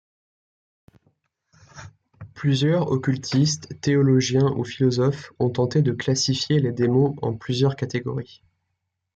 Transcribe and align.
Plusieurs 2.33 2.91
occultiste, 2.91 3.79
théologiens 3.81 4.49
ou 4.57 4.65
philosophes 4.65 5.31
ont 5.37 5.51
tenté 5.51 5.83
de 5.83 5.91
classifier 5.91 6.57
les 6.59 6.71
démons 6.71 7.15
en 7.21 7.35
plusieurs 7.35 7.75
catégories. 7.75 8.41